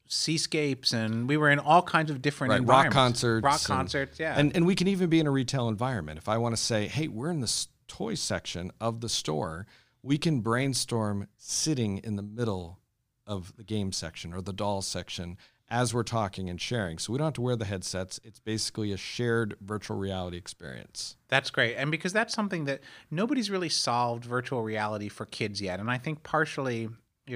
[0.07, 4.21] seascapes and we were in all kinds of different right, rock concerts, rock and- concerts,
[4.21, 4.35] yeah.
[4.37, 6.19] and and we can even be in a retail environment.
[6.19, 9.67] If I want to say, hey, we're in the toy section of the store,
[10.03, 12.79] we can brainstorm sitting in the middle
[13.27, 15.39] of the game section or the doll section
[15.73, 16.99] as we're talking and sharing.
[16.99, 18.21] So we don't have to wear the headsets.
[18.23, 21.17] It's basically a shared virtual reality experience.
[21.29, 21.77] That's great.
[21.77, 22.81] And because that's something that
[23.11, 25.81] nobody's really solved virtual reality for kids yet.
[25.81, 26.91] And I think partially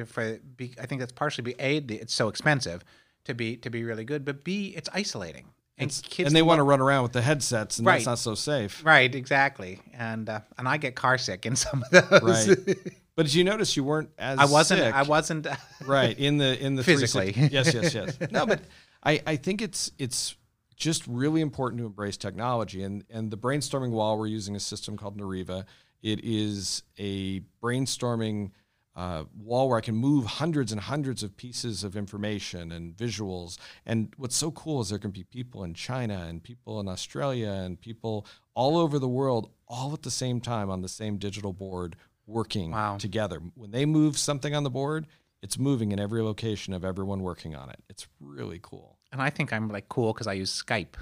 [0.05, 2.85] for be, I think that's partially be A, the- it's so expensive
[3.25, 5.47] to be to be really good, but B, it's isolating.
[5.79, 7.95] And It's- kids and they want to run around with the headsets, and Right.
[7.97, 8.85] that's not so safe.
[8.85, 9.81] Right, exactly.
[9.95, 12.49] And uh, and I get car sick in some of those.
[12.49, 12.79] Right.
[13.17, 14.95] But did you notice you weren't as I wasn't sick?
[14.95, 15.47] I wasn't
[15.87, 17.33] right in the in the Physically.
[17.51, 18.61] yes yes yes no but
[19.03, 20.37] I, I think it's it's
[20.77, 24.97] just really important to embrace technology and and the brainstorming wall we're using a system
[24.97, 25.65] called Nureva
[26.03, 28.51] it is a brainstorming
[28.95, 33.59] uh, wall where I can move hundreds and hundreds of pieces of information and visuals.
[33.85, 37.51] And what's so cool is there can be people in China and people in Australia
[37.51, 41.53] and people all over the world, all at the same time on the same digital
[41.53, 42.97] board, working Wow.
[42.99, 43.41] together.
[43.55, 45.07] When they move something on the board,
[45.43, 47.79] it's moving in every location of everyone working on it.
[47.89, 48.99] It's really cool.
[49.13, 50.95] and I think I'm like cool because I use Skype.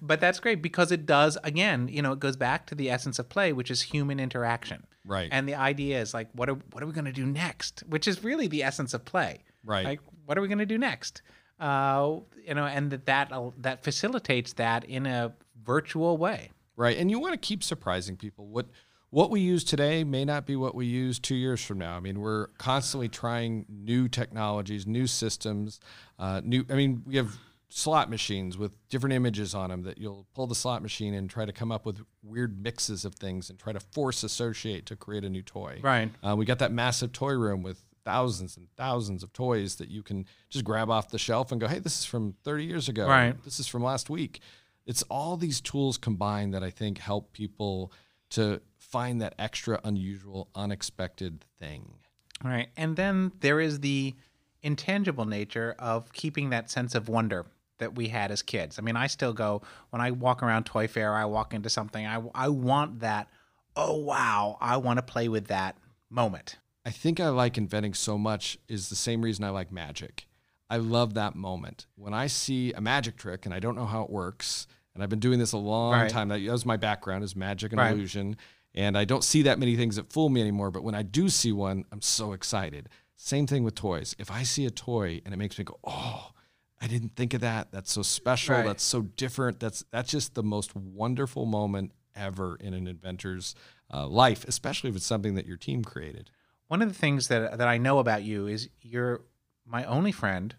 [0.00, 3.18] but that's great because it does again, you know, it goes back to the essence
[3.18, 4.84] of play, which is human interaction.
[5.04, 5.28] Right.
[5.32, 7.82] And the idea is like, what are what are we going to do next?
[7.88, 9.42] Which is really the essence of play.
[9.64, 9.84] Right.
[9.84, 11.22] Like, what are we going to do next?
[11.60, 15.32] Uh, you know, and that that that facilitates that in a
[15.64, 16.50] virtual way.
[16.76, 16.96] Right.
[16.96, 18.46] And you want to keep surprising people.
[18.46, 18.66] What
[19.10, 21.96] what we use today may not be what we use two years from now.
[21.96, 25.80] I mean, we're constantly trying new technologies, new systems,
[26.18, 26.64] uh, new.
[26.70, 27.36] I mean, we have
[27.68, 31.44] slot machines with different images on them that you'll pull the slot machine and try
[31.44, 35.24] to come up with weird mixes of things and try to force associate to create
[35.24, 35.78] a new toy.
[35.82, 36.10] Right.
[36.22, 40.02] Uh, we got that massive toy room with thousands and thousands of toys that you
[40.02, 43.06] can just grab off the shelf and go, hey, this is from 30 years ago.
[43.06, 43.42] Right.
[43.44, 44.40] This is from last week.
[44.86, 47.92] It's all these tools combined that I think help people
[48.30, 51.94] to find that extra, unusual, unexpected thing.
[52.42, 52.68] Right.
[52.76, 54.14] And then there is the
[54.62, 57.46] intangible nature of keeping that sense of wonder
[57.78, 58.78] that we had as kids.
[58.78, 62.06] I mean, I still go when I walk around Toy Fair, I walk into something,
[62.06, 63.28] I, I want that,
[63.76, 65.76] oh, wow, I want to play with that
[66.10, 66.58] moment.
[66.84, 70.26] I think I like inventing so much is the same reason I like magic.
[70.72, 71.86] I love that moment.
[71.96, 75.08] When I see a magic trick and I don't know how it works And I've
[75.08, 76.10] been doing this a long Right.
[76.10, 76.28] time.
[76.28, 77.92] That was my background is magic and Right.
[77.92, 78.36] illusion.
[78.74, 80.70] And I don't see that many things that fool me anymore.
[80.70, 82.90] But when I do see one, I'm so excited.
[83.16, 84.14] Same thing with toys.
[84.18, 86.32] If I see a toy and it makes me go, oh,
[86.78, 87.72] I didn't think of that.
[87.72, 88.56] That's so special.
[88.56, 88.66] Right.
[88.66, 89.60] That's so different.
[89.60, 93.54] That's that's just the most wonderful moment ever in an inventor's
[93.94, 96.30] uh, life, especially if it's something that your team created.
[96.68, 99.22] One of the things that that I know about you is you're
[99.64, 100.54] my only friend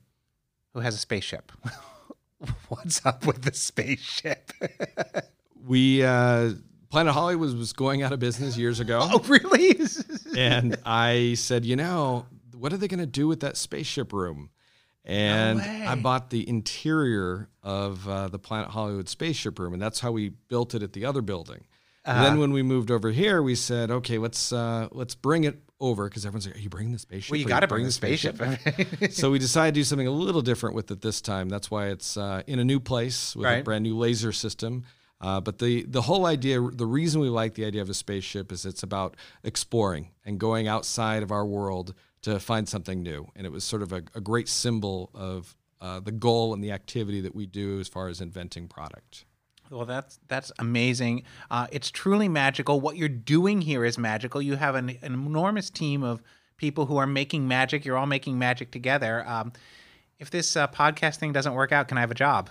[0.73, 1.51] who has a spaceship.
[2.67, 4.51] What's up with the spaceship?
[5.65, 6.55] We uh,
[6.89, 9.79] Planet Hollywood was going out of business years ago, oh, really?
[10.37, 14.49] and I said, you know, what are they going to do with that spaceship room?
[15.05, 15.85] And way.
[15.87, 20.29] I bought the interior of uh, the Planet Hollywood spaceship room, and that's how we
[20.49, 21.63] built it at the other building.
[22.05, 22.23] And Uh-huh.
[22.29, 26.07] then when we moved over here, we said, okay, let's uh, let's bring it over
[26.09, 27.31] because everyone's like, are you bringing the spaceship?
[27.31, 28.37] well, you got to bring the spaceship.
[29.11, 31.47] so we decided to do something a little different with it this time.
[31.49, 34.83] That's why it's uh, in a new place with a brand new laser system.
[35.21, 38.51] Uh, but the the whole idea, the reason we like the idea of a spaceship
[38.51, 43.27] is it's about exploring and going outside of our world to find something new.
[43.35, 46.71] And it was sort of a, a great symbol of uh, the goal and the
[46.71, 49.23] activity that we do as far as inventing product.
[49.69, 51.23] Well, that's that's amazing.
[51.49, 52.79] Uh, it's truly magical.
[52.79, 54.41] What you're doing here is magical.
[54.41, 56.21] You have an, an enormous team of
[56.57, 57.85] people who are making magic.
[57.85, 59.27] You're all making magic together.
[59.27, 59.53] Um,
[60.19, 62.49] if this uh, podcast thing doesn't work out, can I have a job?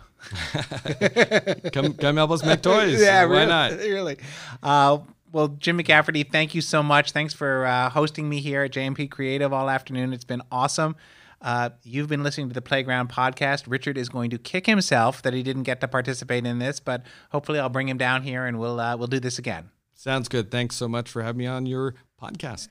[1.72, 3.00] Come come help us make toys.
[3.02, 3.72] yeah, why really, not?
[3.72, 4.18] Really.
[4.62, 4.98] Uh,
[5.32, 7.12] well, Jim McCafferty, thank you so much.
[7.12, 10.12] Thanks for uh, hosting me here at JMP Creative all afternoon.
[10.12, 10.96] It's been awesome.
[11.42, 13.64] Uh, you've been listening to the Playground Podcast.
[13.66, 17.02] Richard is going to kick himself that he didn't get to participate in this, but
[17.30, 19.70] hopefully I'll bring him down here and we'll uh, we'll do this again.
[19.94, 20.50] Sounds good.
[20.50, 22.68] Thanks so much for having me on your podcast.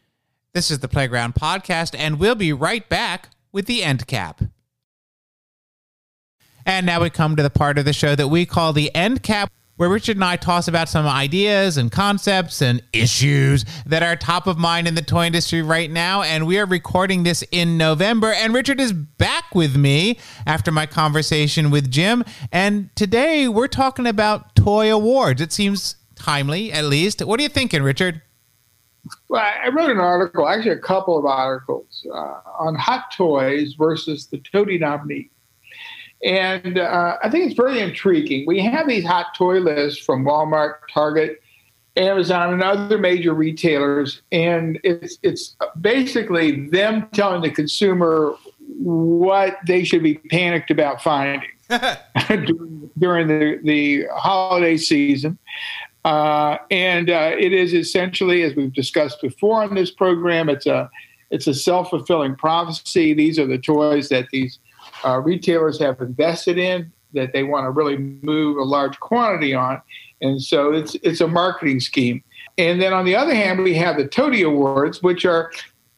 [0.53, 4.41] This is the Playground Podcast, and we'll be right back with the end cap.
[6.65, 9.23] And now we come to the part of the show that we call the end
[9.23, 9.51] cap,
[9.81, 14.45] where Richard and I toss about some ideas and concepts and issues that are top
[14.45, 16.21] of mind in the toy industry right now.
[16.21, 20.85] And we are recording this in November, and Richard is back with me after my
[20.85, 22.23] conversation with Jim.
[22.51, 25.41] And today we're talking about toy awards.
[25.41, 27.25] It seems timely, at least.
[27.25, 28.21] What are you thinking, Richard?
[29.29, 34.27] Well, I wrote an article, actually a couple of articles, uh, on hot toys versus
[34.27, 35.31] the TOTY nominee.
[36.23, 38.45] And uh, I think it's very intriguing.
[38.45, 41.41] We have these hot toy lists from Walmart, Target,
[41.97, 48.33] Amazon, and other major retailers, and it's it's basically them telling the consumer
[48.77, 51.41] what they should be panicked about finding
[52.27, 55.37] during, during the, the holiday season.
[56.03, 60.89] Uh, and uh, it is essentially, as we've discussed before on this program, it's a
[61.29, 63.13] it's a self fulfilling prophecy.
[63.13, 64.59] These are the toys that these
[65.05, 69.81] uh, retailers have invested in that they want to really move a large quantity on,
[70.21, 72.23] and so it's it's a marketing scheme.
[72.57, 75.51] And then on the other hand, we have the TOTY Awards, which are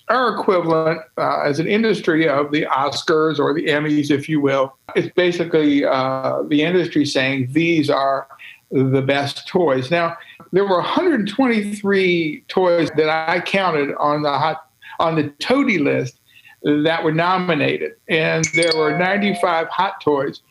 [0.10, 4.78] our equivalent uh, as an industry of the Oscars or the Emmys, if you will.
[4.96, 8.28] It's basically uh, the industry saying these are
[8.72, 9.92] the best toys.
[9.92, 10.18] Now,
[10.52, 16.20] there were 123 toys that I counted on the hot on the TOTY list
[16.64, 20.42] that were nominated, and there were 95 hot toys.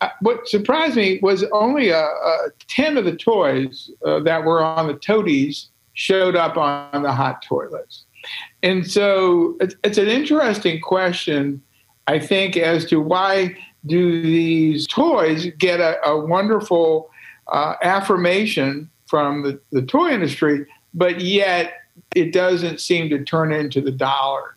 [0.00, 2.36] Uh, What surprised me was only uh, uh,
[2.68, 7.42] 10 of the toys uh, that were on the TOTYs showed up on the hot
[7.42, 8.04] toy list.
[8.62, 11.62] And so it's, it's an interesting question,
[12.06, 17.10] I think, as to why do these toys get a, a wonderful
[17.48, 21.74] uh, affirmation from the, the toy industry, but yet
[22.14, 24.54] it doesn't seem to turn into the dollars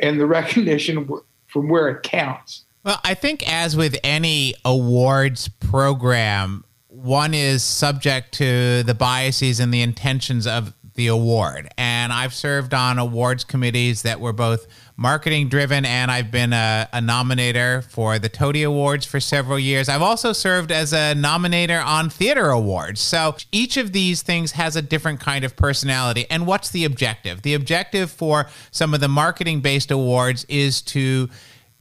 [0.00, 1.08] and the recognition
[1.46, 2.64] from where it counts.
[2.84, 9.72] Well, I think as with any awards program, one is subject to the biases and
[9.72, 11.68] the intentions of the award.
[11.76, 14.66] And I've served on awards committees that were both
[15.00, 19.88] marketing driven, and I've been a, a nominator for the TOTY Awards for several years.
[19.88, 23.00] I've also served as a nominator on theater awards.
[23.00, 26.26] So each of these things has a different kind of personality.
[26.28, 27.40] And what's the objective?
[27.40, 31.30] The objective for some of the marketing based awards is to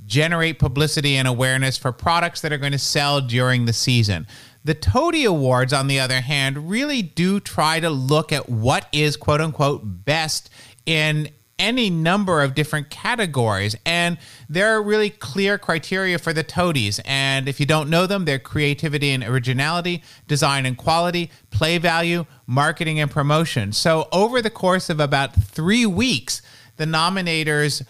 [0.06, 4.28] generate publicity and awareness for products that are going to sell during the season.
[4.64, 9.18] The Toady Awards, on the other hand, really do try to look at what is
[9.18, 10.50] quote unquote best
[10.86, 11.30] in
[11.60, 13.76] any number of different categories.
[13.86, 14.18] And
[14.50, 17.00] there are really clear criteria for the TOTYs.
[17.06, 22.26] And if you don't know them, they're creativity and originality, design and quality, play value,
[22.48, 23.74] marketing and promotion.
[23.74, 26.42] So over the course of about three weeks,
[26.78, 27.86] the nominators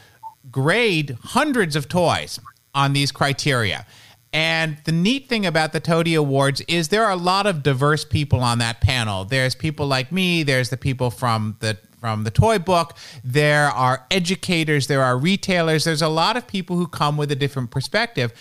[0.51, 2.39] grade hundreds of toys
[2.73, 3.85] on these criteria.
[4.31, 8.05] And the neat thing about the TOTY Awards is there are a lot of diverse
[8.05, 9.25] people on that panel.
[9.25, 14.05] There's people like me, there's the people from the from the toy book, there are
[14.09, 18.33] educators, there are retailers, there's a lot of people who come with a different perspective.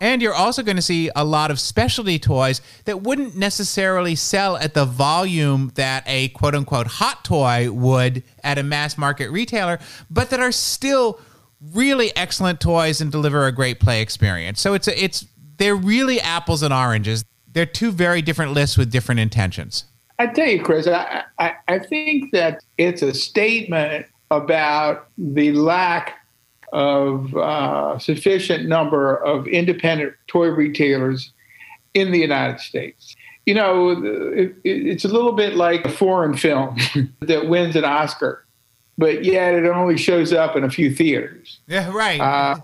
[0.00, 4.56] And you're also going to see a lot of specialty toys that wouldn't necessarily sell
[4.56, 9.78] at the volume that a quote unquote hot toy would at a mass market retailer,
[10.10, 11.20] but that are still
[11.72, 14.60] really excellent toys and deliver a great play experience.
[14.60, 15.24] So it's a, it's
[15.58, 17.24] they're really apples and oranges.
[17.46, 19.84] They're two very different lists with different intentions.
[20.22, 26.14] I tell you, Chris, I, I, I think that it's a statement about the lack
[26.72, 31.32] of uh, sufficient number of independent toy retailers
[31.94, 33.16] in the United States.
[33.46, 36.76] You know, it, it's a little bit like a foreign film
[37.20, 38.46] that wins an Oscar,
[38.96, 41.58] but yet it only shows up in a few theaters.
[41.66, 42.20] Yeah, right.
[42.20, 42.60] Uh,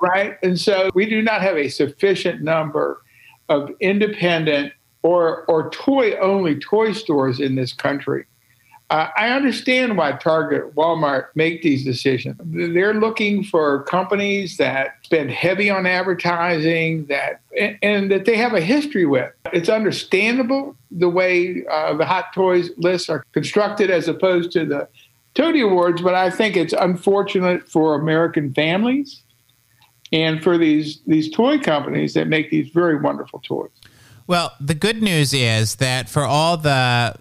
[0.00, 0.38] right?
[0.42, 3.00] And so we do not have a sufficient number
[3.48, 4.72] of independent
[5.02, 8.26] or or toy only toy stores in this country.
[8.90, 12.36] Uh, I understand why Target, Walmart make these decisions.
[12.42, 18.52] They're looking for companies that spend heavy on advertising, that and, and that they have
[18.52, 19.32] a history with.
[19.52, 24.88] It's understandable the way uh, the hot toys lists are constructed as opposed to the
[25.34, 29.22] Toady Awards, but I think it's unfortunate for American families
[30.12, 33.70] and for these these toy companies that make these very wonderful toys.
[34.30, 37.16] Well, the good news is that for all the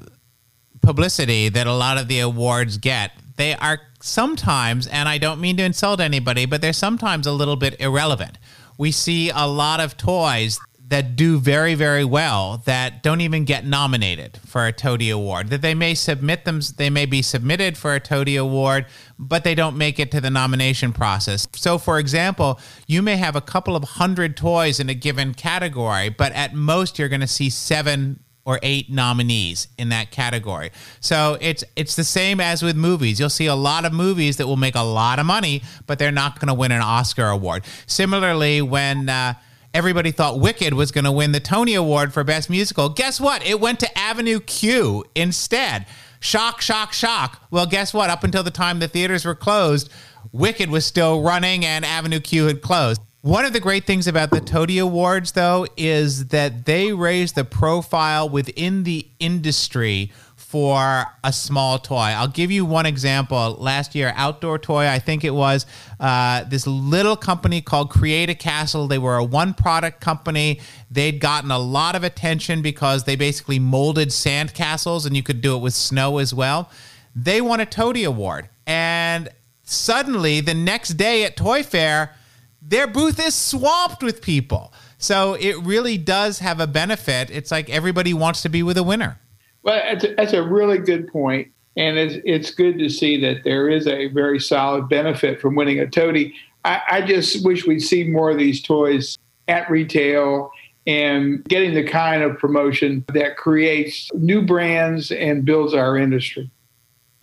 [0.83, 5.57] publicity that a lot of the awards get, they are sometimes, and I don't mean
[5.57, 8.37] to insult anybody, but they're sometimes a little bit irrelevant.
[8.77, 10.59] We see a lot of toys
[10.89, 15.49] that do very very well that don't even get nominated for a TOTY Award.
[15.49, 18.87] That they may submit them, they may be submitted for a TOTY Award,
[19.17, 21.47] but they don't make it to the nomination process.
[21.53, 26.09] So, for example, you may have a couple of hundred toys in a given category,
[26.09, 30.71] but at most you're going to see seven or eight nominees in that category.
[31.01, 33.19] So it's it's the same as with movies.
[33.19, 36.11] You'll see a lot of movies that will make a lot of money, but they're
[36.11, 37.63] not going to win an Oscar award.
[37.85, 39.35] Similarly, when uh,
[39.73, 42.89] everybody thought Wicked was going to win the Tony Award for Best Musical.
[42.89, 43.45] Guess what?
[43.45, 45.85] It went to Avenue Q instead.
[46.19, 47.43] Shock, shock, shock.
[47.49, 48.09] Well, guess what?
[48.09, 49.89] Up until the time the theaters were closed,
[50.31, 53.01] Wicked was still running and Avenue Q had closed.
[53.21, 57.43] One of the great things about the Tony Awards, though, is that they raise the
[57.43, 60.13] profile within the industry
[60.49, 61.95] for a small toy.
[61.95, 63.55] I'll give you one example.
[63.59, 65.67] Last year, Outdoor Toy, I think it was,
[65.99, 68.87] uh, this little company called Create a Castle.
[68.87, 70.59] They were a one product company.
[70.89, 75.39] They'd gotten a lot of attention because they basically molded sand castles and you could
[75.41, 76.71] do it with snow as well.
[77.15, 78.49] They won a TOTY Award.
[78.65, 79.29] And
[79.61, 82.15] suddenly, the next day at Toy Fair,
[82.59, 84.73] their booth is swamped with people.
[84.97, 87.29] So it really does have a benefit.
[87.29, 89.19] It's like everybody wants to be with a winner.
[89.63, 93.43] Well, that's a, that's a really good point, and it's it's good to see that
[93.43, 96.33] there is a very solid benefit from winning a TOTY.
[96.65, 100.51] I, I just wish we'd see more of these toys at retail
[100.87, 106.49] and getting the kind of promotion that creates new brands and builds our industry.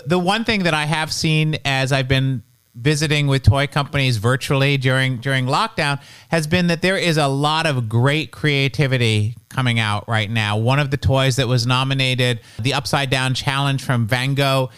[0.05, 2.43] The one thing that I have seen as I've been
[2.77, 7.67] visiting with toy companies virtually during during lockdown has been that there is a lot
[7.67, 10.59] of great creativity coming out right now.
[10.59, 14.71] One of the toys that was nominated, the Upside Down Challenge from Van Gogh,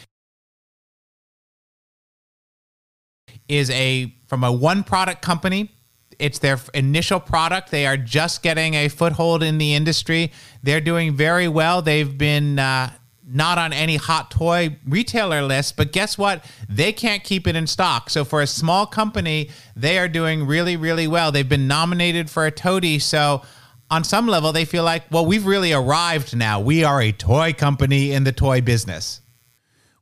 [3.48, 5.72] is a from a one product company.
[6.18, 7.70] It's their initial product.
[7.70, 10.32] They are just getting a foothold in the industry.
[10.62, 11.80] They're doing very well.
[11.80, 12.90] They've been uh,
[13.30, 16.44] not on any hot toy retailer list, but guess what?
[16.68, 18.10] They can't keep it in stock.
[18.10, 21.30] So for a small company, they are doing really, really well.
[21.30, 22.98] They've been nominated for a TOTY.
[22.98, 23.42] So
[23.90, 26.60] on some level, they feel like, well, we've really arrived now.
[26.60, 29.20] We are a toy company in the toy business.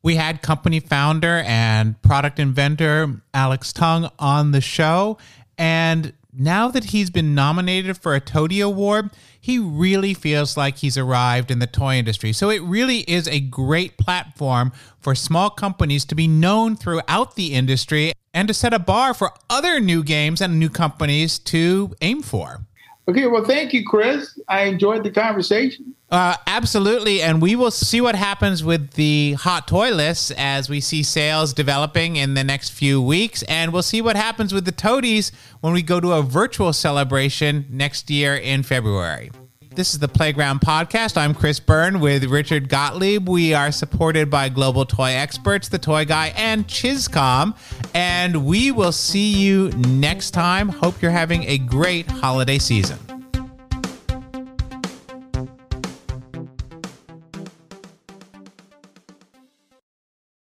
[0.02, 5.18] We had company founder and product inventor Alex Tung on the show.
[5.58, 9.10] And now that he's been nominated for a TOTY Award,
[9.46, 12.32] he really feels like he's arrived in the toy industry.
[12.32, 17.54] So it really is a great platform for small companies to be known throughout the
[17.54, 22.22] industry and to set a bar for other new games and new companies to aim
[22.22, 22.66] for.
[23.08, 24.38] Okay, well, thank you, Chris.
[24.48, 25.94] I enjoyed the conversation.
[26.10, 27.22] Uh, absolutely.
[27.22, 31.52] And we will see what happens with the hot toy lists as we see sales
[31.52, 33.42] developing in the next few weeks.
[33.44, 35.30] And we'll see what happens with the TOTYs
[35.60, 39.30] when we go to a virtual celebration next year in February.
[39.76, 41.18] This is the Playground Podcast.
[41.18, 43.28] I'm Chris Byrne with Richard Gottlieb.
[43.28, 47.54] We are supported by Global Toy Experts, The Toy Guy, and Chizcomm.
[47.92, 50.70] And we will see you next time.
[50.70, 53.15] Hope you're having a great holiday season.